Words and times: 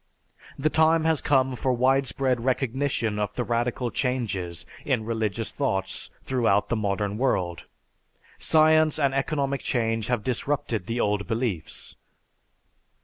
"The 0.57 0.71
time 0.71 1.03
has 1.03 1.21
come 1.21 1.55
for 1.55 1.71
widespread 1.73 2.43
recognition 2.43 3.19
of 3.19 3.35
the 3.35 3.43
radical 3.43 3.91
changes 3.91 4.65
in 4.83 5.05
religious 5.05 5.51
thoughts 5.51 6.09
throughout 6.23 6.69
the 6.69 6.75
modern 6.75 7.19
world. 7.19 7.65
Science 8.39 8.97
and 8.97 9.13
economic 9.13 9.61
change 9.61 10.07
have 10.07 10.23
disrupted 10.23 10.87
the 10.87 10.99
old 10.99 11.27
beliefs. 11.27 11.97